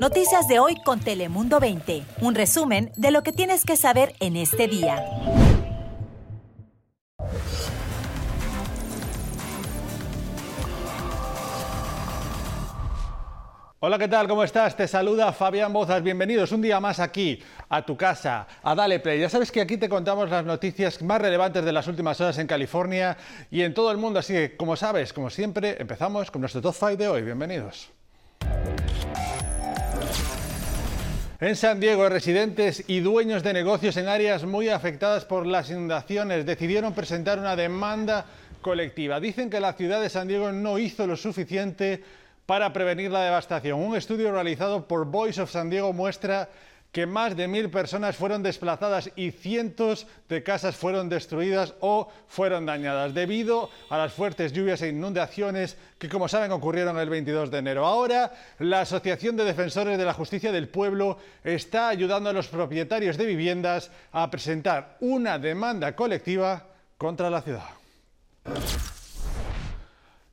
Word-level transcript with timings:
Noticias 0.00 0.46
de 0.46 0.58
hoy 0.58 0.76
con 0.84 1.00
Telemundo 1.00 1.58
20. 1.58 2.02
Un 2.20 2.34
resumen 2.34 2.92
de 2.96 3.10
lo 3.10 3.22
que 3.22 3.32
tienes 3.32 3.64
que 3.64 3.76
saber 3.76 4.14
en 4.20 4.36
este 4.36 4.68
día. 4.68 5.02
Hola, 13.78 13.98
¿qué 13.98 14.08
tal? 14.08 14.28
¿Cómo 14.28 14.42
estás? 14.42 14.76
Te 14.76 14.86
saluda 14.88 15.32
Fabián 15.32 15.72
Bozas. 15.72 16.02
Bienvenidos 16.02 16.52
un 16.52 16.60
día 16.60 16.78
más 16.80 17.00
aquí, 17.00 17.42
a 17.68 17.86
tu 17.86 17.96
casa, 17.96 18.46
a 18.62 18.74
Dale 18.74 19.00
Play. 19.00 19.20
Ya 19.20 19.30
sabes 19.30 19.50
que 19.50 19.60
aquí 19.60 19.76
te 19.76 19.88
contamos 19.88 20.28
las 20.28 20.44
noticias 20.44 21.00
más 21.02 21.22
relevantes 21.22 21.64
de 21.64 21.72
las 21.72 21.86
últimas 21.86 22.20
horas 22.20 22.36
en 22.38 22.46
California 22.46 23.16
y 23.50 23.62
en 23.62 23.72
todo 23.72 23.90
el 23.90 23.96
mundo. 23.96 24.18
Así 24.18 24.32
que, 24.32 24.56
como 24.56 24.76
sabes, 24.76 25.12
como 25.12 25.30
siempre, 25.30 25.76
empezamos 25.80 26.30
con 26.30 26.40
nuestro 26.40 26.60
Top 26.60 26.74
5 26.74 26.96
de 26.96 27.08
hoy. 27.08 27.22
Bienvenidos. 27.22 27.95
En 31.38 31.54
San 31.54 31.80
Diego, 31.80 32.08
residentes 32.08 32.84
y 32.86 33.00
dueños 33.00 33.42
de 33.42 33.52
negocios 33.52 33.98
en 33.98 34.08
áreas 34.08 34.44
muy 34.44 34.70
afectadas 34.70 35.26
por 35.26 35.46
las 35.46 35.68
inundaciones 35.68 36.46
decidieron 36.46 36.94
presentar 36.94 37.38
una 37.38 37.54
demanda 37.54 38.24
colectiva. 38.62 39.20
Dicen 39.20 39.50
que 39.50 39.60
la 39.60 39.74
ciudad 39.74 40.00
de 40.00 40.08
San 40.08 40.28
Diego 40.28 40.50
no 40.50 40.78
hizo 40.78 41.06
lo 41.06 41.14
suficiente 41.14 42.02
para 42.46 42.72
prevenir 42.72 43.10
la 43.10 43.22
devastación. 43.22 43.78
Un 43.80 43.96
estudio 43.96 44.32
realizado 44.32 44.88
por 44.88 45.04
Voice 45.04 45.42
of 45.42 45.50
San 45.50 45.68
Diego 45.68 45.92
muestra 45.92 46.48
que 46.96 47.04
más 47.04 47.36
de 47.36 47.46
mil 47.46 47.68
personas 47.68 48.16
fueron 48.16 48.42
desplazadas 48.42 49.10
y 49.16 49.30
cientos 49.30 50.06
de 50.30 50.42
casas 50.42 50.76
fueron 50.76 51.10
destruidas 51.10 51.74
o 51.80 52.08
fueron 52.26 52.64
dañadas 52.64 53.12
debido 53.12 53.68
a 53.90 53.98
las 53.98 54.14
fuertes 54.14 54.50
lluvias 54.54 54.80
e 54.80 54.88
inundaciones 54.88 55.76
que, 55.98 56.08
como 56.08 56.26
saben, 56.26 56.52
ocurrieron 56.52 56.98
el 56.98 57.10
22 57.10 57.50
de 57.50 57.58
enero. 57.58 57.84
Ahora, 57.84 58.32
la 58.60 58.80
Asociación 58.80 59.36
de 59.36 59.44
Defensores 59.44 59.98
de 59.98 60.06
la 60.06 60.14
Justicia 60.14 60.50
del 60.52 60.70
Pueblo 60.70 61.18
está 61.44 61.88
ayudando 61.88 62.30
a 62.30 62.32
los 62.32 62.48
propietarios 62.48 63.18
de 63.18 63.26
viviendas 63.26 63.90
a 64.12 64.30
presentar 64.30 64.96
una 65.00 65.38
demanda 65.38 65.94
colectiva 65.94 66.64
contra 66.96 67.28
la 67.28 67.42
ciudad. 67.42 68.95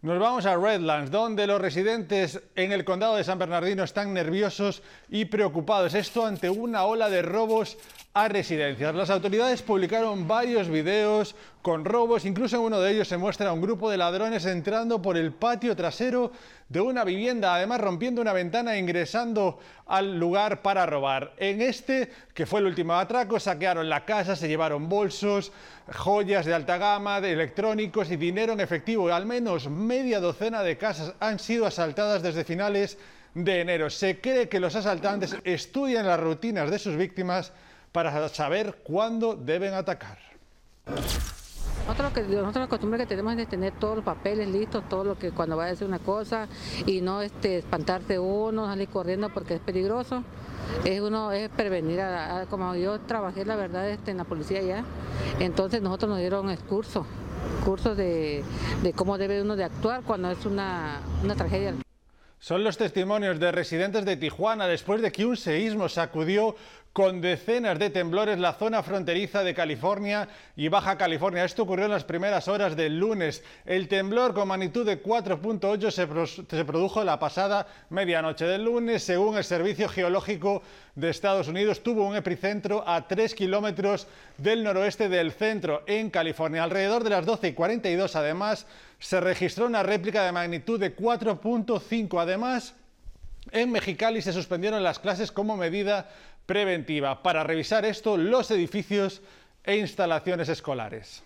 Nos 0.03 0.19
vamos 0.19 0.45
a 0.45 0.57
Redlands, 0.57 1.11
donde 1.11 1.47
los 1.47 1.61
residentes 1.61 2.41
en 2.57 2.73
el 2.73 2.83
condado 2.83 3.15
de 3.15 3.23
San 3.23 3.39
Bernardino 3.39 3.85
están 3.85 4.13
nerviosos 4.13 4.83
y 5.09 5.23
preocupados. 5.23 5.93
Esto 5.93 6.25
ante 6.25 6.49
una 6.49 6.83
ola 6.83 7.09
de 7.09 7.21
robos 7.21 7.77
a 8.13 8.27
residencias. 8.27 8.93
Las 8.93 9.09
autoridades 9.09 9.61
publicaron 9.61 10.27
varios 10.27 10.67
videos 10.67 11.37
con 11.63 11.85
robos, 11.85 12.25
incluso 12.25 12.57
en 12.57 12.63
uno 12.63 12.81
de 12.81 12.91
ellos 12.91 13.07
se 13.07 13.15
muestra 13.15 13.53
un 13.53 13.61
grupo 13.61 13.89
de 13.89 13.95
ladrones 13.95 14.45
entrando 14.45 15.01
por 15.01 15.15
el 15.15 15.31
patio 15.31 15.77
trasero 15.77 16.33
de 16.67 16.81
una 16.81 17.05
vivienda, 17.05 17.55
además 17.55 17.79
rompiendo 17.79 18.21
una 18.21 18.33
ventana 18.33 18.75
e 18.75 18.79
ingresando 18.79 19.59
al 19.85 20.19
lugar 20.19 20.61
para 20.61 20.85
robar. 20.85 21.33
En 21.37 21.61
este, 21.61 22.11
que 22.33 22.45
fue 22.45 22.59
el 22.59 22.65
último 22.65 22.95
atraco, 22.95 23.39
saquearon 23.39 23.87
la 23.87 24.03
casa, 24.03 24.35
se 24.35 24.49
llevaron 24.49 24.89
bolsos, 24.89 25.53
joyas 25.89 26.45
de 26.45 26.53
alta 26.53 26.77
gama, 26.77 27.19
electrónicos 27.19 28.11
y 28.11 28.17
dinero 28.17 28.51
en 28.51 28.59
efectivo. 28.59 29.09
Al 29.09 29.25
menos 29.25 29.69
media 29.69 30.19
docena 30.19 30.63
de 30.63 30.77
casas 30.77 31.13
han 31.21 31.39
sido 31.39 31.65
asaltadas 31.65 32.21
desde 32.21 32.43
finales 32.43 32.97
de 33.35 33.61
enero. 33.61 33.89
Se 33.89 34.19
cree 34.19 34.49
que 34.49 34.59
los 34.59 34.75
asaltantes 34.75 35.37
estudian 35.45 36.07
las 36.07 36.19
rutinas 36.19 36.69
de 36.69 36.77
sus 36.77 36.97
víctimas 36.97 37.53
para 37.93 38.27
saber 38.27 38.79
cuándo 38.83 39.35
deben 39.35 39.73
atacar. 39.73 40.17
Nosotros, 41.87 42.13
que, 42.13 42.21
nosotros 42.21 42.55
la 42.63 42.67
costumbre 42.67 42.99
que 42.99 43.05
tenemos 43.05 43.35
es 43.37 43.47
tener 43.47 43.73
todos 43.73 43.97
los 43.97 44.05
papeles 44.05 44.47
listos, 44.47 44.87
todo 44.87 45.03
lo 45.03 45.17
que 45.17 45.31
cuando 45.31 45.57
vaya 45.57 45.71
a 45.71 45.73
hacer 45.73 45.87
una 45.87 45.99
cosa 45.99 46.47
y 46.85 47.01
no 47.01 47.21
este, 47.21 47.57
espantarse 47.57 48.19
uno, 48.19 48.67
salir 48.67 48.87
corriendo 48.87 49.29
porque 49.29 49.55
es 49.55 49.59
peligroso. 49.59 50.23
Es 50.85 51.01
uno 51.01 51.33
es 51.33 51.49
prevenir, 51.49 51.99
como 52.49 52.73
yo 52.75 52.99
trabajé 53.01 53.43
la 53.43 53.57
verdad 53.57 53.89
este, 53.89 54.11
en 54.11 54.17
la 54.17 54.23
policía 54.23 54.61
ya, 54.61 54.85
entonces 55.39 55.81
nosotros 55.81 56.11
nos 56.11 56.19
dieron 56.19 56.55
curso, 56.69 57.05
cursos 57.65 57.97
de, 57.97 58.43
de 58.81 58.93
cómo 58.93 59.17
debe 59.17 59.41
uno 59.41 59.57
de 59.57 59.65
actuar 59.65 60.03
cuando 60.03 60.31
es 60.31 60.45
una, 60.45 61.01
una 61.21 61.35
tragedia. 61.35 61.73
Son 62.39 62.63
los 62.63 62.77
testimonios 62.77 63.39
de 63.39 63.53
residentes 63.53 64.03
de 64.03 64.17
Tijuana 64.17 64.67
después 64.67 65.01
de 65.01 65.11
que 65.11 65.25
un 65.25 65.37
seísmo 65.37 65.87
sacudió 65.87 66.55
con 66.93 67.21
decenas 67.21 67.79
de 67.79 67.89
temblores 67.89 68.37
la 68.37 68.53
zona 68.53 68.83
fronteriza 68.83 69.43
de 69.43 69.55
California 69.55 70.29
y 70.55 70.67
Baja 70.67 70.95
California. 70.95 71.43
Esto 71.43 71.63
ocurrió 71.63 71.85
en 71.85 71.91
las 71.91 72.03
primeras 72.03 72.47
horas 72.47 72.75
del 72.75 72.99
lunes. 72.99 73.43
El 73.65 73.87
temblor 73.87 74.35
con 74.35 74.47
magnitud 74.47 74.85
de 74.85 75.01
4.8 75.01 75.89
se, 75.89 76.63
produjo 76.63 77.03
la 77.03 77.17
pasada 77.17 77.65
medianoche 77.89 78.45
del 78.45 78.65
lunes. 78.65 79.03
Según 79.03 79.37
el 79.37 79.43
Servicio 79.43 79.89
Geológico 79.89 80.61
de 80.93 81.09
Estados 81.09 81.47
Unidos, 81.47 81.81
tuvo 81.81 82.07
un 82.07 82.15
epicentro 82.15 82.87
a 82.87 83.07
3 83.07 83.33
kilómetros 83.33 84.07
del 84.37 84.63
noroeste 84.63 85.09
del 85.09 85.31
centro, 85.31 85.81
en 85.87 86.11
California. 86.11 86.63
Alrededor 86.63 87.03
de 87.03 87.09
las 87.09 87.25
12 87.25 87.47
y 87.47 87.53
42, 87.53 88.15
además, 88.15 88.67
se 88.99 89.19
registró 89.19 89.65
una 89.65 89.81
réplica 89.81 90.23
de 90.23 90.31
magnitud 90.31 90.79
de 90.79 90.95
4.5. 90.95 92.21
Además, 92.21 92.75
en 93.51 93.71
Mexicali 93.71 94.21
se 94.21 94.31
suspendieron 94.31 94.83
las 94.83 94.99
clases 94.99 95.31
como 95.31 95.57
medida 95.57 96.09
preventiva 96.45 97.23
para 97.23 97.43
revisar 97.43 97.85
esto 97.85 98.17
los 98.17 98.51
edificios 98.51 99.21
e 99.63 99.77
instalaciones 99.77 100.49
escolares. 100.49 101.23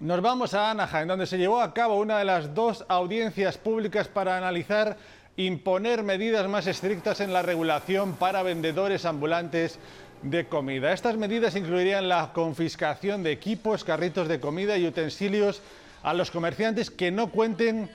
Nos 0.00 0.22
vamos 0.22 0.54
a 0.54 0.70
Anaheim, 0.70 1.08
donde 1.08 1.26
se 1.26 1.38
llevó 1.38 1.60
a 1.60 1.74
cabo 1.74 1.98
una 1.98 2.18
de 2.18 2.24
las 2.24 2.54
dos 2.54 2.84
audiencias 2.88 3.58
públicas 3.58 4.06
para 4.06 4.36
analizar 4.36 4.96
imponer 5.36 6.02
medidas 6.02 6.48
más 6.48 6.66
estrictas 6.66 7.20
en 7.20 7.32
la 7.32 7.42
regulación 7.42 8.14
para 8.14 8.42
vendedores 8.42 9.04
ambulantes 9.04 9.78
de 10.22 10.46
comida. 10.46 10.92
Estas 10.92 11.16
medidas 11.16 11.56
incluirían 11.56 12.08
la 12.08 12.32
confiscación 12.32 13.22
de 13.22 13.32
equipos, 13.32 13.84
carritos 13.84 14.28
de 14.28 14.40
comida 14.40 14.76
y 14.76 14.86
utensilios 14.86 15.62
a 16.02 16.14
los 16.14 16.30
comerciantes 16.30 16.90
que 16.90 17.10
no 17.10 17.30
cuenten 17.30 17.90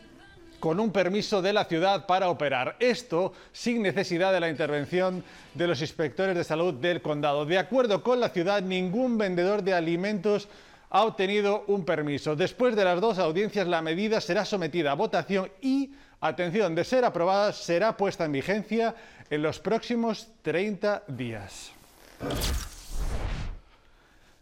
con 0.63 0.79
un 0.79 0.93
permiso 0.93 1.41
de 1.41 1.51
la 1.51 1.65
ciudad 1.65 2.05
para 2.05 2.29
operar. 2.29 2.77
Esto 2.79 3.33
sin 3.51 3.81
necesidad 3.81 4.31
de 4.31 4.39
la 4.39 4.47
intervención 4.47 5.21
de 5.53 5.67
los 5.67 5.81
inspectores 5.81 6.37
de 6.37 6.45
salud 6.45 6.75
del 6.75 7.01
condado. 7.01 7.45
De 7.45 7.57
acuerdo 7.57 8.01
con 8.01 8.21
la 8.21 8.29
ciudad, 8.29 8.61
ningún 8.61 9.17
vendedor 9.17 9.61
de 9.61 9.73
alimentos 9.73 10.47
ha 10.89 11.03
obtenido 11.03 11.65
un 11.67 11.83
permiso. 11.83 12.37
Después 12.37 12.77
de 12.77 12.85
las 12.85 13.01
dos 13.01 13.19
audiencias, 13.19 13.67
la 13.67 13.81
medida 13.81 14.21
será 14.21 14.45
sometida 14.45 14.91
a 14.91 14.95
votación 14.95 15.51
y, 15.59 15.91
atención, 16.21 16.75
de 16.75 16.85
ser 16.85 17.03
aprobada, 17.03 17.51
será 17.51 17.97
puesta 17.97 18.23
en 18.23 18.31
vigencia 18.31 18.95
en 19.29 19.43
los 19.43 19.59
próximos 19.59 20.29
30 20.43 21.03
días. 21.09 21.73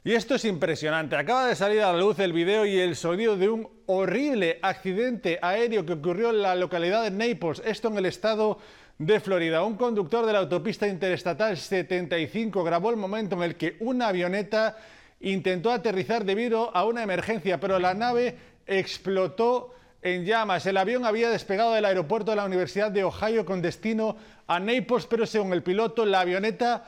Y 0.03 0.13
esto 0.13 0.33
es 0.33 0.45
impresionante. 0.45 1.15
Acaba 1.15 1.45
de 1.45 1.55
salir 1.55 1.81
a 1.81 1.93
la 1.93 1.99
luz 1.99 2.17
el 2.17 2.33
video 2.33 2.65
y 2.65 2.79
el 2.79 2.95
sonido 2.95 3.37
de 3.37 3.49
un 3.49 3.69
horrible 3.85 4.57
accidente 4.63 5.37
aéreo 5.43 5.85
que 5.85 5.93
ocurrió 5.93 6.31
en 6.31 6.41
la 6.41 6.55
localidad 6.55 7.03
de 7.03 7.11
Naples, 7.11 7.61
esto 7.63 7.89
en 7.89 7.99
el 7.99 8.07
estado 8.07 8.57
de 8.97 9.19
Florida. 9.19 9.63
Un 9.63 9.75
conductor 9.75 10.25
de 10.25 10.33
la 10.33 10.39
autopista 10.39 10.87
interestatal 10.87 11.55
75 11.55 12.63
grabó 12.63 12.89
el 12.89 12.97
momento 12.97 13.35
en 13.35 13.43
el 13.43 13.55
que 13.57 13.77
una 13.79 14.07
avioneta 14.07 14.75
intentó 15.19 15.71
aterrizar 15.71 16.25
debido 16.25 16.75
a 16.75 16.83
una 16.85 17.03
emergencia, 17.03 17.59
pero 17.59 17.77
la 17.77 17.93
nave 17.93 18.35
explotó 18.65 19.75
en 20.01 20.25
llamas. 20.25 20.65
El 20.65 20.77
avión 20.77 21.05
había 21.05 21.29
despegado 21.29 21.73
del 21.73 21.85
aeropuerto 21.85 22.31
de 22.31 22.37
la 22.37 22.45
Universidad 22.45 22.89
de 22.89 23.03
Ohio 23.03 23.45
con 23.45 23.61
destino 23.61 24.17
a 24.47 24.59
Naples, 24.59 25.05
pero 25.05 25.27
según 25.27 25.53
el 25.53 25.61
piloto, 25.61 26.07
la 26.07 26.21
avioneta 26.21 26.85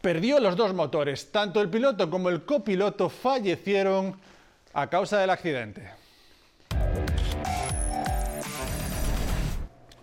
perdió 0.00 0.40
los 0.40 0.56
dos 0.56 0.74
motores. 0.74 1.30
Tanto 1.30 1.60
el 1.60 1.68
piloto 1.68 2.10
como 2.10 2.28
el 2.28 2.44
copiloto 2.44 3.08
fallecieron 3.08 4.14
a 4.72 4.88
causa 4.88 5.18
del 5.18 5.30
accidente. 5.30 5.90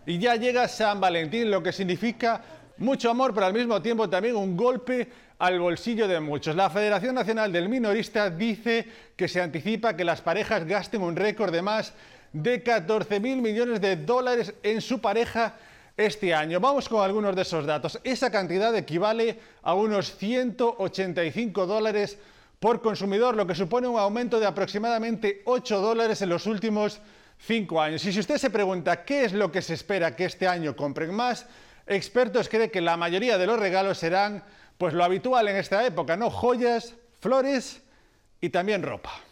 Y 0.05 0.19
ya 0.19 0.35
llega 0.35 0.67
San 0.67 1.01
Valentín, 1.01 1.51
lo 1.51 1.61
que 1.61 1.73
significa 1.73 2.41
mucho 2.77 3.09
amor, 3.09 3.33
pero 3.33 3.45
al 3.45 3.53
mismo 3.53 3.81
tiempo 3.81 4.09
también 4.09 4.35
un 4.35 4.56
golpe 4.56 5.09
al 5.39 5.59
bolsillo 5.59 6.07
de 6.07 6.19
muchos. 6.19 6.56
La 6.56 6.69
Federación 6.69 7.15
Nacional 7.15 7.51
del 7.51 7.69
Minorista 7.69 8.29
dice 8.29 8.88
que 9.15 9.27
se 9.27 9.41
anticipa 9.41 9.95
que 9.95 10.06
las 10.06 10.21
parejas 10.21 10.65
gasten 10.65 11.01
un 11.01 11.15
récord 11.15 11.51
de 11.51 11.62
más 11.62 11.94
de 12.33 12.63
14 12.63 13.19
mil 13.19 13.41
millones 13.41 13.81
de 13.81 13.97
dólares 13.97 14.53
en 14.63 14.81
su 14.81 15.01
pareja 15.01 15.56
este 15.97 16.33
año. 16.33 16.59
Vamos 16.59 16.88
con 16.88 17.03
algunos 17.03 17.35
de 17.35 17.41
esos 17.41 17.65
datos. 17.65 17.99
Esa 18.03 18.31
cantidad 18.31 18.73
equivale 18.75 19.39
a 19.63 19.73
unos 19.73 20.15
185 20.15 21.65
dólares 21.65 22.17
por 22.59 22.81
consumidor, 22.81 23.35
lo 23.35 23.45
que 23.45 23.55
supone 23.55 23.88
un 23.88 23.99
aumento 23.99 24.39
de 24.39 24.45
aproximadamente 24.45 25.41
8 25.45 25.81
dólares 25.81 26.21
en 26.21 26.29
los 26.29 26.45
últimos 26.45 26.99
5 27.39 27.81
años. 27.81 28.05
Y 28.05 28.13
si 28.13 28.19
usted 28.19 28.38
se 28.38 28.49
pregunta 28.49 29.03
qué 29.03 29.25
es 29.25 29.33
lo 29.33 29.51
que 29.51 29.61
se 29.61 29.73
espera 29.73 30.15
que 30.15 30.25
este 30.25 30.47
año 30.47 30.75
compren 30.75 31.13
más, 31.13 31.45
expertos 31.85 32.50
creen 32.50 32.69
que 32.69 32.81
la 32.81 32.97
mayoría 32.97 33.38
de 33.38 33.47
los 33.47 33.59
regalos 33.59 33.97
serán 33.97 34.43
pues 34.77 34.93
lo 34.93 35.03
habitual 35.03 35.47
en 35.47 35.57
esta 35.57 35.85
época, 35.85 36.15
¿no? 36.15 36.29
Joyas, 36.29 36.93
flores 37.19 37.81
y 38.41 38.50
también 38.50 38.83
ropa. 38.83 39.26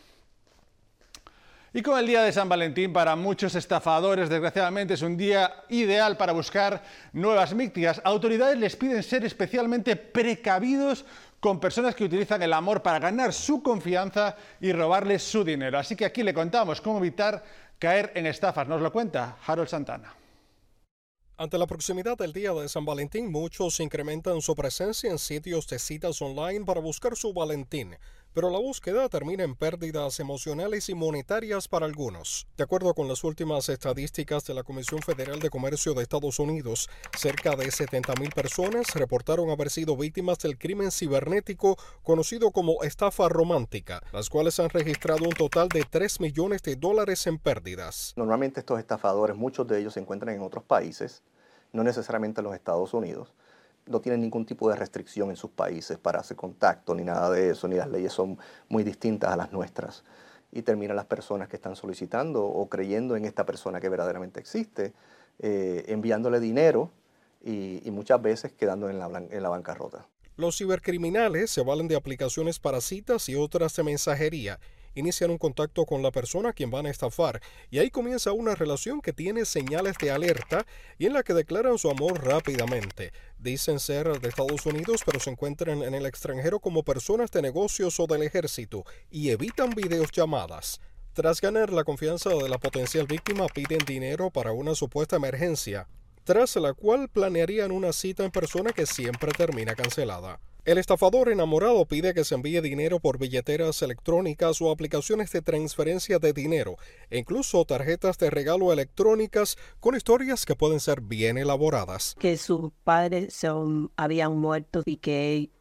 Y 1.76 1.82
con 1.82 2.00
el 2.00 2.08
día 2.08 2.24
de 2.24 2.32
San 2.32 2.48
Valentín, 2.48 2.94
para 2.94 3.18
muchos 3.18 3.54
estafadores, 3.54 4.30
desgraciadamente, 4.30 4.94
es 4.94 5.02
un 5.02 5.18
día 5.18 5.66
ideal 5.68 6.16
para 6.16 6.32
buscar 6.32 6.82
nuevas 7.12 7.54
víctimas. 7.54 8.00
Autoridades 8.06 8.58
les 8.58 8.78
piden 8.78 9.04
ser 9.04 9.26
especialmente 9.26 9.98
precavidos 9.98 11.04
con 11.42 11.60
personas 11.60 11.94
que 11.94 12.06
utilizan 12.06 12.42
el 12.42 12.54
amor 12.54 12.82
para 12.82 13.00
ganar 13.00 13.34
su 13.34 13.62
confianza 13.62 14.38
y 14.62 14.72
robarles 14.72 15.22
su 15.22 15.44
dinero. 15.44 15.78
Así 15.78 15.98
que 15.98 16.06
aquí 16.06 16.24
le 16.24 16.34
contamos 16.34 16.80
cómo 16.80 17.00
evitar 17.00 17.44
caer 17.78 18.14
en 18.16 18.28
estafas. 18.28 18.70
Nos 18.70 18.80
lo 18.80 18.94
cuenta 18.94 19.36
Harold 19.46 19.68
Santana. 19.68 20.16
Ante 21.36 21.58
la 21.58 21.68
proximidad 21.68 22.18
del 22.18 22.32
día 22.32 22.54
de 22.54 22.70
San 22.70 22.86
Valentín, 22.86 23.30
muchos 23.30 23.82
incrementan 23.82 24.42
su 24.42 24.56
presencia 24.56 25.12
en 25.12 25.20
sitios 25.20 25.68
de 25.68 25.78
citas 25.78 26.22
online 26.22 26.64
para 26.64 26.80
buscar 26.80 27.18
su 27.18 27.34
Valentín 27.34 27.98
pero 28.36 28.50
la 28.50 28.60
búsqueda 28.60 29.08
termina 29.08 29.46
en 29.46 29.56
pérdidas 29.56 30.20
emocionales 30.20 30.90
y 30.90 30.94
monetarias 30.94 31.70
para 31.70 31.86
algunos. 31.86 32.48
De 32.58 32.66
acuerdo 32.66 32.94
con 32.94 33.08
las 33.08 33.24
últimas 33.24 33.70
estadísticas 33.70 34.44
de 34.44 34.54
la 34.54 34.64
Comisión 34.64 35.02
Federal 35.02 35.40
de 35.40 35.50
Comercio 35.50 35.94
de 35.94 36.04
Estados 36.04 36.38
Unidos, 36.38 36.90
cerca 37.18 37.56
de 37.56 37.68
70.000 37.68 38.34
personas 38.34 38.94
reportaron 38.94 39.50
haber 39.50 39.70
sido 39.70 39.96
víctimas 39.96 40.38
del 40.40 40.58
crimen 40.58 40.92
cibernético 40.92 41.78
conocido 42.04 42.52
como 42.52 42.84
estafa 42.84 43.30
romántica, 43.30 44.04
las 44.12 44.30
cuales 44.30 44.60
han 44.60 44.70
registrado 44.70 45.24
un 45.24 45.34
total 45.34 45.70
de 45.70 45.86
3 45.90 46.20
millones 46.20 46.62
de 46.64 46.76
dólares 46.76 47.26
en 47.28 47.38
pérdidas. 47.38 48.14
Normalmente 48.18 48.60
estos 48.60 48.80
estafadores, 48.80 49.38
muchos 49.38 49.66
de 49.66 49.80
ellos 49.80 49.94
se 49.94 50.02
encuentran 50.02 50.36
en 50.36 50.42
otros 50.42 50.66
países, 50.66 51.24
no 51.72 51.86
necesariamente 51.86 52.42
en 52.42 52.48
los 52.48 52.56
Estados 52.56 52.94
Unidos 52.94 53.34
no 53.88 54.02
tienen 54.02 54.22
ningún 54.22 54.46
tipo 54.46 54.70
de 54.70 54.76
restricción 54.76 55.30
en 55.30 55.36
sus 55.36 55.52
países 55.52 55.98
para 55.98 56.20
hacer 56.20 56.38
contacto 56.38 56.96
ni 56.96 57.04
nada 57.04 57.30
de 57.30 57.52
eso, 57.52 57.68
ni 57.68 57.76
las 57.76 57.90
leyes 57.90 58.14
son 58.14 58.38
muy 58.70 58.84
distintas 58.84 59.32
a 59.32 59.38
las 59.38 59.52
nuestras. 59.52 60.04
Y 60.52 60.62
terminan 60.62 60.96
las 60.96 61.06
personas 61.06 61.50
que 61.50 61.58
están 61.58 61.76
solicitando 61.76 62.46
o 62.46 62.70
creyendo 62.70 63.16
en 63.16 63.26
esta 63.26 63.46
persona 63.46 63.80
que 63.82 63.90
verdaderamente 63.90 64.40
existe, 64.40 64.94
eh, 65.40 65.84
enviándole 65.88 66.40
dinero 66.40 66.92
y, 67.44 67.82
muchas 67.92 68.22
veces 68.22 68.54
quedando 68.54 68.90
en 68.90 69.00
la, 69.00 69.08
en 69.08 69.44
la 69.44 69.50
bancarrota. 69.50 70.08
Los 70.38 70.58
cibercriminales 70.58 71.52
se 71.52 71.62
valen 71.62 71.88
de 71.88 71.96
aplicaciones 71.96 72.60
para 72.60 72.82
citas 72.82 73.30
y 73.30 73.36
otras 73.36 73.76
de 73.76 73.84
mensajería 73.84 74.60
inician 74.96 75.30
un 75.30 75.38
contacto 75.38 75.86
con 75.86 76.02
la 76.02 76.12
persona 76.12 76.50
a 76.50 76.54
quien 76.54 76.72
van 76.72 76.88
a 76.88 76.90
estafar 76.90 77.42
y 77.70 77.78
ahí 77.78 77.92
comienza 77.92 78.32
una 78.32 78.56
relación 78.56 79.02
que 79.02 79.14
tiene 79.14 79.46
señales 79.46 79.98
de 80.00 80.12
alerta 80.12 80.66
y 80.98 81.06
en 81.06 81.14
la 81.14 81.24
que 81.24 81.34
declaran 81.34 81.78
su 81.78 81.90
amor 81.90 82.24
rápidamente. 82.24 83.14
Dicen 83.38 83.80
ser 83.80 84.20
de 84.20 84.30
Estados 84.30 84.66
Unidos 84.66 85.02
pero 85.06 85.20
se 85.20 85.30
encuentran 85.30 85.84
en 85.84 85.94
el 85.94 86.06
extranjero 86.06 86.60
como 86.60 86.84
personas 86.84 87.30
de 87.32 87.42
negocios 87.42 88.00
o 88.00 88.08
del 88.08 88.24
ejército 88.24 88.84
y 89.12 89.30
evitan 89.30 89.70
videollamadas. 89.70 90.80
Tras 91.14 91.40
ganar 91.40 91.72
la 91.72 91.86
confianza 91.86 92.30
de 92.32 92.50
la 92.50 92.58
potencial 92.58 93.08
víctima 93.08 93.48
piden 93.48 93.86
dinero 93.86 94.32
para 94.32 94.52
una 94.52 94.76
supuesta 94.76 95.16
emergencia, 95.16 95.88
tras 96.26 96.58
la 96.58 96.74
cual 96.74 97.08
planearían 97.08 97.72
una 97.72 97.94
cita 97.94 98.26
en 98.26 98.32
persona 98.32 98.74
que 98.74 98.86
siempre 98.86 99.32
termina 99.32 99.76
cancelada. 99.76 100.42
El 100.66 100.80
estafador 100.80 101.30
enamorado 101.30 101.86
pide 101.86 102.16
que 102.16 102.24
se 102.24 102.34
envíe 102.34 102.60
dinero 102.60 103.00
por 103.00 103.20
billeteras 103.20 103.84
electrónicas 103.84 104.60
o 104.64 104.72
aplicaciones 104.72 105.32
de 105.32 105.44
transferencia 105.44 106.18
de 106.18 106.34
dinero, 106.34 106.78
e 107.12 107.20
incluso 107.20 107.64
tarjetas 107.66 108.18
de 108.18 108.32
regalo 108.32 108.74
electrónicas 108.74 109.58
con 109.80 109.96
historias 109.96 110.44
que 110.44 110.56
pueden 110.56 110.80
ser 110.80 111.02
bien 111.02 111.38
elaboradas. 111.38 112.16
Que 112.18 112.36
sus 112.36 112.72
padres 112.84 113.36
son, 113.36 113.92
habían 113.96 114.40
muerto 114.40 114.82
y 114.88 114.98
que 114.98 115.52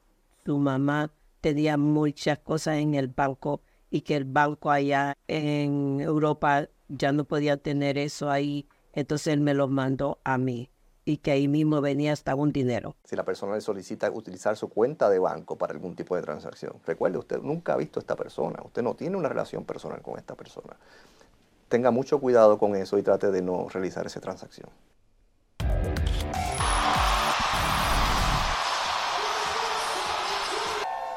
su 0.47 0.57
mamá 0.57 1.13
tenía 1.43 1.77
muchas 1.77 2.39
cosas 2.39 2.79
en 2.79 2.95
el 2.95 3.09
banco 3.09 3.61
y 3.91 4.01
que 4.01 4.17
el 4.17 4.25
banco 4.25 4.71
allá 4.71 5.19
en 5.29 6.01
Europa 6.01 6.71
ya 6.89 7.13
no 7.13 7.27
podía 7.27 7.59
tener 7.59 7.99
eso 7.99 8.31
ahí, 8.31 8.67
entonces 8.95 9.35
él 9.35 9.41
me 9.41 9.53
lo 9.53 9.69
mandó 9.69 10.19
a 10.25 10.39
mí 10.39 10.71
y 11.05 11.19
que 11.19 11.31
ahí 11.31 11.49
mismo 11.49 11.81
venía 11.81 12.13
hasta 12.13 12.35
un 12.35 12.53
dinero. 12.53 12.97
Si 13.05 13.17
la 13.17 13.25
persona 13.25 13.55
le 13.55 13.61
solicita 13.61 14.11
utilizar 14.11 14.57
su 14.57 14.69
cuenta 14.69 15.09
de 15.11 15.19
banco 15.19 15.57
para 15.57 15.73
algún 15.73 15.95
tipo 15.95 16.17
de 16.17 16.23
transacción, 16.23 16.75
recuerde, 16.87 17.19
usted 17.19 17.41
nunca 17.41 17.75
ha 17.75 17.77
visto 17.77 18.01
a 18.01 18.03
esta 18.03 18.17
persona, 18.17 18.61
usted 18.65 18.83
no 18.83 18.95
tiene 18.95 19.17
una 19.17 19.29
relación 19.29 19.65
personal 19.65 20.01
con 20.03 20.19
esta 20.19 20.35
persona. 20.35 20.77
Tenga 21.69 21.91
mucho 21.91 22.21
cuidado 22.21 22.59
con 22.59 22.77
eso 22.77 22.99
y 22.99 23.03
trate 23.03 23.31
de 23.31 23.43
no 23.43 23.69
realizar 23.69 24.07
esa 24.07 24.21
transacción. 24.21 24.69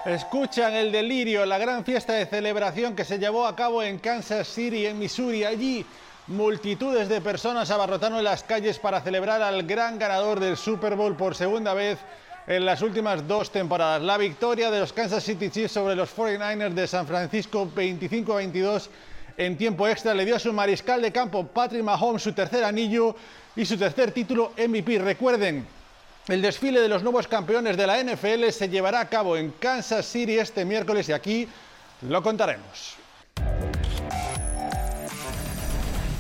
Escuchan 0.06 0.74
el 0.74 0.94
delirio, 0.94 1.46
la 1.46 1.58
gran 1.58 1.84
fiesta 1.84 2.14
de 2.14 2.26
celebración 2.26 2.96
que 2.96 3.04
se 3.04 3.20
llevó 3.20 3.46
a 3.46 3.58
cabo 3.58 3.84
en 3.84 4.00
Kansas 4.00 4.48
City, 4.48 4.86
en 4.86 4.98
Missouri. 4.98 5.44
Allí 5.44 5.86
Multitudes 6.28 7.08
de 7.08 7.22
personas 7.22 7.72
abarrotaron 7.72 8.22
las 8.22 8.44
calles 8.44 8.80
para 8.80 9.00
celebrar 9.00 9.42
al 9.42 9.64
gran 9.64 9.98
ganador 9.98 10.42
del 10.42 10.58
Super 10.58 10.98
Bowl 10.98 11.16
por 11.16 11.36
segunda 11.36 11.74
vez 11.74 12.00
en 12.48 12.66
las 12.66 12.82
últimas 12.82 13.26
dos 13.26 13.50
temporadas. 13.50 14.02
La 14.02 14.18
victoria 14.18 14.70
de 14.70 14.82
los 14.82 14.92
Kansas 14.92 15.24
City 15.24 15.50
Chiefs 15.50 15.72
sobre 15.72 15.96
los 15.96 16.14
49ers 16.14 16.74
de 16.74 16.86
San 16.86 17.08
Francisco 17.08 17.72
25 17.74 18.36
22 18.36 18.90
en 19.38 19.58
tiempo 19.58 19.88
extra 19.88 20.14
le 20.14 20.26
dio 20.26 20.36
a 20.36 20.40
su 20.40 20.52
mariscal 20.52 21.02
de 21.02 21.14
campo 21.14 21.48
Patrick 21.48 21.82
Mahomes 21.84 22.24
su 22.24 22.34
tercer 22.34 22.66
anillo 22.66 23.16
y 23.56 23.66
su 23.66 23.78
tercer 23.78 24.12
título 24.12 24.52
MVP. 24.58 25.00
Recuerden, 25.00 25.66
el 26.28 26.42
desfile 26.42 26.82
de 26.82 26.90
los 26.90 27.04
nuevos 27.04 27.30
campeones 27.30 27.78
de 27.78 27.88
la 27.88 28.04
NFL 28.04 28.50
se 28.50 28.68
llevará 28.68 29.00
a 29.00 29.08
cabo 29.08 29.38
en 29.38 29.52
Kansas 29.52 30.06
City 30.06 30.38
este 30.38 30.66
miércoles 30.66 31.08
y 31.08 31.14
aquí 31.14 31.48
lo 32.02 32.22
contaremos. 32.22 33.07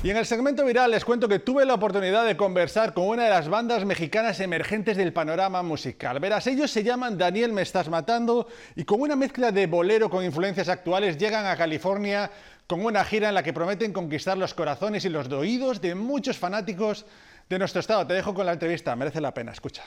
Y 0.03 0.11
en 0.11 0.17
el 0.17 0.27
segmento 0.27 0.63
viral 0.63 0.91
les 0.91 1.03
cuento 1.03 1.27
que 1.27 1.39
tuve 1.39 1.65
la 1.65 1.73
oportunidad 1.73 2.25
de 2.25 2.38
conversar 2.38 2.94
con 2.94 3.07
una 3.07 3.23
de 3.23 3.29
las 3.31 3.49
bandas 3.49 3.83
mexicanas 3.83 4.39
emergentes 4.39 4.95
del 4.95 5.11
panorama 5.11 5.63
musical. 5.63 6.19
Verás, 6.19 6.45
ellos 6.45 6.69
se 6.69 6.83
llaman 6.83 7.17
Daniel 7.17 7.51
Me 7.51 7.63
Estás 7.63 7.89
Matando 7.89 8.47
y 8.75 8.83
con 8.83 9.01
una 9.01 9.15
mezcla 9.15 9.51
de 9.51 9.65
bolero 9.65 10.09
con 10.09 10.23
influencias 10.23 10.69
actuales 10.69 11.17
llegan 11.17 11.47
a 11.47 11.57
California 11.57 12.29
con 12.67 12.85
una 12.85 13.03
gira 13.03 13.29
en 13.29 13.35
la 13.35 13.41
que 13.41 13.53
prometen 13.53 13.91
conquistar 13.91 14.38
los 14.38 14.53
corazones 14.53 15.03
y 15.03 15.09
los 15.09 15.29
oídos 15.29 15.81
de 15.81 15.95
muchos 15.95 16.38
fanáticos 16.38 17.05
de 17.49 17.57
nuestro 17.57 17.79
estado. 17.79 18.05
Te 18.05 18.13
dejo 18.13 18.35
con 18.35 18.45
la 18.45 18.53
entrevista, 18.53 18.95
merece 18.95 19.19
la 19.19 19.33
pena, 19.33 19.51
escucha. 19.51 19.83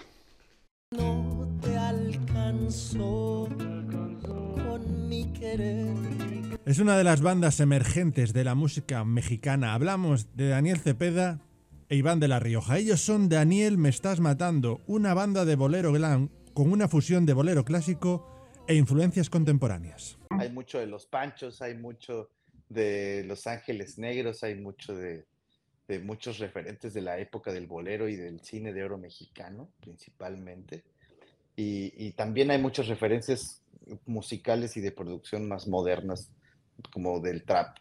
No 0.90 1.48
te 1.62 1.76
alcanzó 1.78 3.48
con 4.66 5.08
mi 5.08 5.32
querer 5.32 6.39
es 6.70 6.78
una 6.78 6.96
de 6.96 7.02
las 7.02 7.20
bandas 7.20 7.58
emergentes 7.58 8.32
de 8.32 8.44
la 8.44 8.54
música 8.54 9.04
mexicana. 9.04 9.74
Hablamos 9.74 10.36
de 10.36 10.50
Daniel 10.50 10.78
Cepeda 10.78 11.40
e 11.88 11.96
Iván 11.96 12.20
de 12.20 12.28
la 12.28 12.38
Rioja. 12.38 12.78
Ellos 12.78 13.00
son 13.00 13.28
Daniel 13.28 13.76
Me 13.76 13.88
Estás 13.88 14.20
Matando, 14.20 14.80
una 14.86 15.12
banda 15.12 15.44
de 15.44 15.56
bolero 15.56 15.90
glam 15.90 16.28
con 16.54 16.70
una 16.70 16.86
fusión 16.86 17.26
de 17.26 17.32
bolero 17.32 17.64
clásico 17.64 18.46
e 18.68 18.76
influencias 18.76 19.28
contemporáneas. 19.28 20.16
Hay 20.30 20.50
mucho 20.50 20.78
de 20.78 20.86
los 20.86 21.06
panchos, 21.06 21.60
hay 21.60 21.74
mucho 21.74 22.30
de 22.68 23.24
Los 23.26 23.48
Ángeles 23.48 23.98
Negros, 23.98 24.44
hay 24.44 24.54
mucho 24.54 24.94
de, 24.94 25.26
muchos 26.04 26.38
referentes 26.38 26.94
de 26.94 27.00
la 27.00 27.18
época 27.18 27.52
del 27.52 27.66
bolero 27.66 28.08
y 28.08 28.14
del 28.14 28.38
cine 28.42 28.72
de 28.72 28.84
oro 28.84 28.96
mexicano, 28.96 29.72
principalmente. 29.80 30.84
Y, 31.56 31.92
y 31.96 32.12
también 32.12 32.52
hay 32.52 32.62
muchas 32.62 32.86
referencias 32.86 33.60
musicales 34.06 34.76
y 34.76 34.80
de 34.80 34.92
producción 34.92 35.48
más 35.48 35.66
modernas 35.66 36.30
como 36.92 37.20
del 37.20 37.44
trap. 37.44 37.76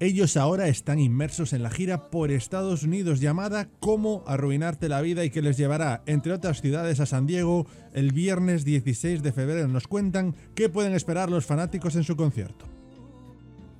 Ellos 0.00 0.36
ahora 0.36 0.68
están 0.68 1.00
inmersos 1.00 1.52
en 1.52 1.64
la 1.64 1.70
gira 1.70 2.08
por 2.08 2.30
Estados 2.30 2.84
Unidos 2.84 3.18
llamada 3.18 3.68
Cómo 3.80 4.22
arruinarte 4.28 4.88
la 4.88 5.00
vida 5.00 5.24
y 5.24 5.30
que 5.30 5.42
les 5.42 5.56
llevará, 5.56 6.02
entre 6.06 6.32
otras 6.32 6.60
ciudades, 6.60 7.00
a 7.00 7.06
San 7.06 7.26
Diego 7.26 7.66
el 7.94 8.12
viernes 8.12 8.64
16 8.64 9.24
de 9.24 9.32
febrero. 9.32 9.66
Nos 9.66 9.88
cuentan 9.88 10.36
qué 10.54 10.68
pueden 10.68 10.94
esperar 10.94 11.30
los 11.30 11.46
fanáticos 11.46 11.96
en 11.96 12.04
su 12.04 12.14
concierto. 12.14 12.64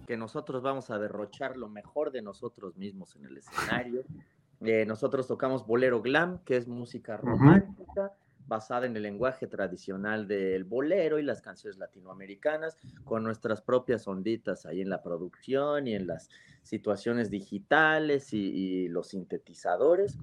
Que 0.09 0.17
nosotros 0.17 0.61
vamos 0.61 0.91
a 0.91 0.99
derrochar 0.99 1.57
lo 1.57 1.69
mejor 1.69 2.11
de 2.11 2.21
nosotros 2.21 2.77
mismos 2.77 3.15
en 3.15 3.27
el 3.27 3.37
escenario. 3.37 4.03
Eh, 4.61 4.85
nosotros 4.87 5.29
tocamos 5.29 5.69
bolero 5.69 6.03
glam, 6.03 6.39
que 6.39 6.57
es 6.57 6.67
música 6.67 7.17
romántica 7.17 8.11
basada 8.49 8.87
en 8.87 8.97
el 8.97 9.03
lenguaje 9.03 9.47
tradicional 9.47 10.27
del 10.27 10.65
bolero 10.65 11.19
y 11.19 11.23
las 11.23 11.43
canciones 11.43 11.79
latinoamericanas, 11.79 12.79
con 13.05 13.23
nuestras 13.23 13.61
propias 13.61 14.09
onditas 14.09 14.67
ahí 14.67 14.81
en 14.81 14.89
la 14.89 15.03
producción 15.03 15.87
y 15.87 15.95
en 15.95 16.07
las 16.07 16.31
situaciones 16.63 17.31
digitales 17.31 18.33
y, 18.33 18.89
los 18.89 19.09
sintetizadores. 19.09 20.19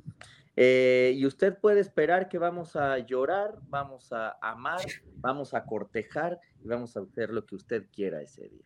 Eh, 0.58 1.13
y 1.15 1.25
usted 1.25 1.58
puede 1.58 1.82
esperar 1.82 2.29
que 2.29 2.38
vamos 2.38 2.75
a 2.75 2.98
llorar, 3.00 3.55
vamos 3.67 4.12
a 4.12 4.38
amar, 4.41 4.82
vamos 5.17 5.53
a 5.53 5.65
cortejar 5.65 6.39
y 6.63 6.67
vamos 6.67 6.96
a 6.98 7.01
hacer 7.01 7.29
lo 7.29 7.46
que 7.46 7.55
usted 7.55 7.86
quiera 7.91 8.22
ese 8.22 8.50
día. 8.50 8.65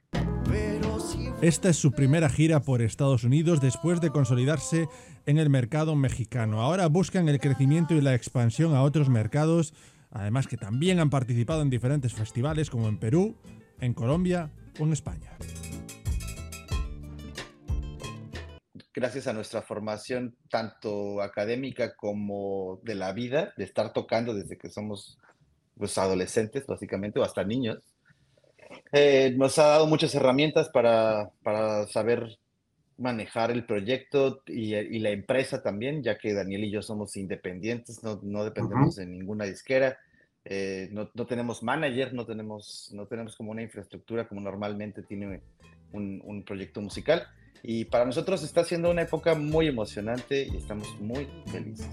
Esta 1.41 1.69
es 1.69 1.77
su 1.77 1.91
primera 1.91 2.27
gira 2.27 2.59
por 2.59 2.81
Estados 2.81 3.23
Unidos 3.23 3.61
después 3.61 4.01
de 4.01 4.09
consolidarse 4.09 4.87
en 5.29 5.37
el 5.37 5.49
mercado 5.49 5.95
mexicano. 5.95 6.61
Ahora 6.61 6.87
buscan 6.87 7.29
el 7.29 7.39
crecimiento 7.39 7.93
y 7.93 8.01
la 8.01 8.15
expansión 8.15 8.75
a 8.75 8.81
otros 8.81 9.09
mercados 9.09 9.73
además 10.11 10.47
que 10.47 10.57
también 10.57 10.99
han 10.99 11.09
participado 11.09 11.61
en 11.61 11.69
diferentes 11.69 12.13
festivales 12.13 12.69
como 12.69 12.87
en 12.87 12.97
Perú, 12.97 13.35
en 13.79 13.93
Colombia 13.93 14.49
o 14.79 14.83
en 14.83 14.93
España. 14.93 15.37
Gracias 18.93 19.27
a 19.27 19.33
nuestra 19.33 19.61
formación 19.61 20.35
tanto 20.49 21.21
académica 21.21 21.95
como 21.95 22.79
de 22.83 22.95
la 22.95 23.13
vida, 23.13 23.53
de 23.55 23.63
estar 23.63 23.93
tocando 23.93 24.33
desde 24.33 24.57
que 24.57 24.69
somos 24.69 25.17
pues, 25.77 25.97
adolescentes 25.97 26.65
básicamente 26.65 27.19
o 27.19 27.23
hasta 27.23 27.43
niños, 27.43 27.77
eh, 28.91 29.33
nos 29.37 29.57
ha 29.57 29.67
dado 29.67 29.87
muchas 29.87 30.13
herramientas 30.15 30.69
para, 30.69 31.29
para 31.43 31.87
saber 31.87 32.37
manejar 32.99 33.49
el 33.49 33.65
proyecto 33.65 34.43
y, 34.45 34.75
y, 34.75 34.99
la 34.99 35.09
empresa 35.09 35.63
también, 35.63 36.03
ya 36.03 36.17
que 36.17 36.33
Daniel 36.33 36.65
y 36.65 36.71
yo 36.71 36.81
somos 36.81 37.15
independientes, 37.15 38.03
no, 38.03 38.19
no 38.21 38.43
dependemos 38.43 38.97
de 38.97 39.05
ninguna 39.05 39.45
disquera, 39.45 39.97
eh, 40.45 40.89
no, 40.91 41.09
no, 41.13 41.25
tenemos 41.25 41.63
manager, 41.63 42.13
no 42.13 42.25
tenemos, 42.25 42.91
no 42.93 43.05
tenemos 43.07 43.35
como 43.35 43.51
una 43.51 43.61
infraestructura 43.61 44.27
como 44.27 44.41
normalmente 44.41 45.03
tiene 45.03 45.41
un, 45.91 46.21
un, 46.23 46.43
proyecto 46.43 46.81
musical. 46.81 47.23
Y 47.63 47.85
para 47.85 48.05
nosotros 48.05 48.43
está 48.43 48.63
siendo 48.63 48.89
una 48.91 49.01
época 49.01 49.35
muy 49.35 49.67
emocionante 49.67 50.47
y 50.51 50.57
estamos 50.57 50.87
muy 50.99 51.27
felices. 51.47 51.87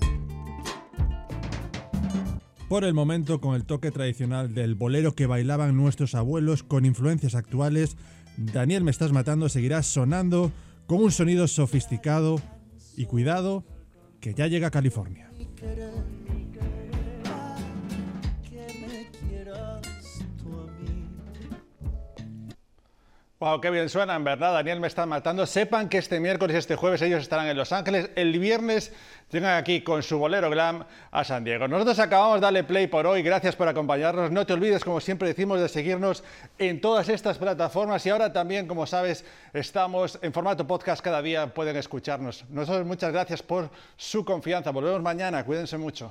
Por 2.69 2.85
el 2.85 2.95
momento, 2.95 3.41
con 3.41 3.55
el 3.55 3.65
toque 3.65 3.93
tradicional 3.93 4.55
del 4.55 4.75
bolero 4.75 5.13
que 5.13 5.27
bailaban 5.27 5.77
nuestros 5.77 6.17
abuelos 6.17 6.65
con 6.65 6.85
influencias 6.85 7.37
actuales, 7.37 7.97
Daniel 8.37 8.83
Me 8.85 8.91
Estás 8.91 9.13
Matando 9.13 9.49
seguirá 9.49 9.83
sonando 9.83 10.53
con 10.87 11.03
un 11.03 11.13
sonido 11.13 11.47
sofisticado 11.49 12.41
y 12.97 13.07
cuidado 13.07 13.65
que 14.21 14.35
ya 14.35 14.47
llega 14.47 14.69
a 14.69 14.71
California. 14.71 15.31
Wow, 23.39 23.61
qué 23.61 23.69
bien 23.69 23.91
suena, 23.91 24.17
en 24.17 24.25
verdad. 24.25 24.55
Daniel 24.55 24.81
me 24.81 24.87
está 24.87 25.05
matando. 25.05 25.45
Sepan 25.45 25.91
que 25.91 25.99
este 25.99 26.19
miércoles 26.21 26.55
y 26.55 26.59
este 26.59 26.75
jueves 26.75 27.03
ellos 27.03 27.21
estarán 27.21 27.47
en 27.49 27.57
Los 27.59 27.71
Ángeles. 27.71 28.09
El 28.17 28.39
viernes 28.39 28.95
llegan 29.31 29.59
aquí 29.59 29.83
con 29.83 30.03
su 30.03 30.19
bolero 30.19 30.49
glam 30.49 30.87
a 31.11 31.23
San 31.23 31.45
Diego. 31.45 31.69
Nosotros 31.69 31.99
acabamos 31.99 32.37
de 32.37 32.47
darle 32.47 32.65
play 32.65 32.87
por 32.87 33.07
hoy. 33.07 33.23
Gracias 33.23 33.55
por 33.55 33.69
acompañarnos. 33.69 34.31
No 34.31 34.47
te 34.47 34.55
olvides, 34.55 34.83
como 34.83 35.03
siempre 35.03 35.29
decimos, 35.29 35.61
de 35.61 35.69
seguirnos 35.69 36.25
en 36.59 36.81
todas 36.81 37.11
estas 37.11 37.37
plataformas. 37.37 38.07
Y 38.07 38.09
ahora 38.09 38.33
también, 38.33 38.67
como 38.67 38.87
sabes, 38.87 39.23
estamos 39.53 40.19
en 40.23 40.33
formato 40.33 40.67
podcast. 40.67 41.03
Cada 41.03 41.21
día 41.21 41.53
pueden 41.53 41.77
escucharnos. 41.77 42.47
Nosotros 42.49 42.87
muchas 42.87 43.13
gracias 43.13 43.43
por 43.43 43.69
su 43.99 44.25
confianza. 44.25 44.71
Volvemos 44.71 45.03
mañana. 45.03 45.45
Cuídense 45.45 45.77
mucho. 45.77 46.11